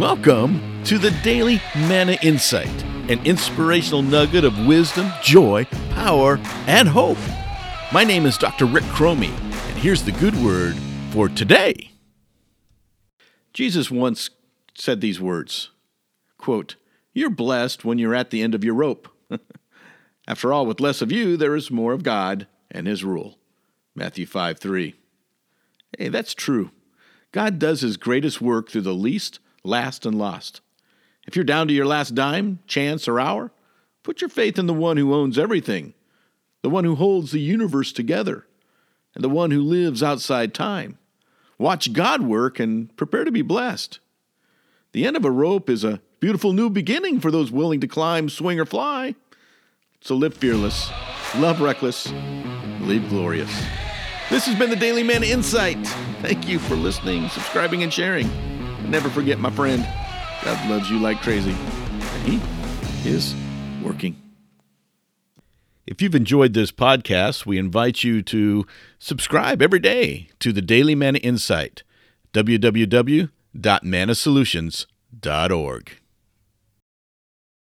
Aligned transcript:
Welcome 0.00 0.82
to 0.86 0.98
the 0.98 1.12
Daily 1.22 1.60
Manna 1.76 2.18
Insight, 2.20 2.66
an 3.08 3.24
inspirational 3.24 4.02
nugget 4.02 4.42
of 4.44 4.66
wisdom, 4.66 5.08
joy, 5.22 5.66
power, 5.90 6.40
and 6.66 6.88
hope. 6.88 7.16
My 7.92 8.02
name 8.02 8.26
is 8.26 8.36
Dr. 8.36 8.66
Rick 8.66 8.82
Cromie, 8.86 9.28
and 9.30 9.78
here's 9.78 10.02
the 10.02 10.10
good 10.10 10.34
word 10.44 10.74
for 11.12 11.28
today. 11.28 11.92
Jesus 13.52 13.88
once 13.88 14.30
said 14.74 15.00
these 15.00 15.20
words 15.20 15.70
quote, 16.38 16.74
You're 17.12 17.30
blessed 17.30 17.84
when 17.84 18.00
you're 18.00 18.16
at 18.16 18.30
the 18.30 18.42
end 18.42 18.56
of 18.56 18.64
your 18.64 18.74
rope. 18.74 19.06
After 20.26 20.52
all, 20.52 20.66
with 20.66 20.80
less 20.80 21.02
of 21.02 21.12
you, 21.12 21.36
there 21.36 21.54
is 21.54 21.70
more 21.70 21.92
of 21.92 22.02
God 22.02 22.48
and 22.68 22.88
His 22.88 23.04
rule. 23.04 23.38
Matthew 23.94 24.26
5 24.26 24.58
3. 24.58 24.96
Hey, 25.96 26.08
that's 26.08 26.34
true. 26.34 26.72
God 27.30 27.60
does 27.60 27.82
His 27.82 27.96
greatest 27.96 28.40
work 28.42 28.68
through 28.68 28.80
the 28.82 28.92
least, 28.92 29.38
last 29.64 30.06
and 30.06 30.16
lost. 30.16 30.60
If 31.26 31.34
you're 31.34 31.44
down 31.44 31.68
to 31.68 31.74
your 31.74 31.86
last 31.86 32.14
dime, 32.14 32.60
chance, 32.66 33.08
or 33.08 33.18
hour, 33.18 33.50
put 34.02 34.20
your 34.20 34.28
faith 34.30 34.58
in 34.58 34.66
the 34.66 34.74
one 34.74 34.98
who 34.98 35.14
owns 35.14 35.38
everything, 35.38 35.94
the 36.62 36.70
one 36.70 36.84
who 36.84 36.94
holds 36.94 37.32
the 37.32 37.40
universe 37.40 37.92
together, 37.92 38.46
and 39.14 39.24
the 39.24 39.28
one 39.30 39.50
who 39.50 39.62
lives 39.62 40.02
outside 40.02 40.52
time. 40.52 40.98
Watch 41.58 41.92
God 41.92 42.22
work 42.22 42.60
and 42.60 42.94
prepare 42.96 43.24
to 43.24 43.30
be 43.30 43.42
blessed. 43.42 44.00
The 44.92 45.06
end 45.06 45.16
of 45.16 45.24
a 45.24 45.30
rope 45.30 45.70
is 45.70 45.82
a 45.82 46.00
beautiful 46.20 46.52
new 46.52 46.68
beginning 46.68 47.20
for 47.20 47.30
those 47.30 47.50
willing 47.50 47.80
to 47.80 47.86
climb, 47.88 48.28
swing, 48.28 48.60
or 48.60 48.66
fly. 48.66 49.14
So 50.00 50.14
live 50.14 50.34
fearless, 50.34 50.90
love 51.36 51.60
reckless, 51.60 52.10
live 52.82 53.08
glorious. 53.08 53.50
This 54.30 54.46
has 54.46 54.58
been 54.58 54.70
the 54.70 54.76
Daily 54.76 55.02
Man 55.02 55.22
Insight. 55.22 55.78
Thank 56.22 56.48
you 56.48 56.58
for 56.58 56.74
listening, 56.76 57.28
subscribing, 57.28 57.82
and 57.82 57.92
sharing. 57.92 58.28
Never 58.88 59.08
forget, 59.10 59.38
my 59.38 59.50
friend, 59.50 59.82
God 60.44 60.70
loves 60.70 60.90
you 60.90 60.98
like 60.98 61.20
crazy. 61.22 61.52
And 61.54 62.22
He 62.22 62.40
is 63.08 63.34
working. 63.82 64.20
If 65.86 66.00
you've 66.00 66.14
enjoyed 66.14 66.54
this 66.54 66.70
podcast, 66.70 67.44
we 67.46 67.58
invite 67.58 68.04
you 68.04 68.22
to 68.22 68.66
subscribe 68.98 69.60
every 69.60 69.78
day 69.80 70.28
to 70.40 70.52
the 70.52 70.62
Daily 70.62 70.94
Manna 70.94 71.18
Insight, 71.18 71.82
www.manasolutions.org. 72.32 73.30